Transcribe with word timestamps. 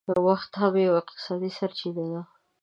وخت 0.27 0.51
هم 0.61 0.73
یو 0.85 0.93
اقتصادي 1.01 1.49
سرچینه 1.57 2.05
ده 2.11 2.21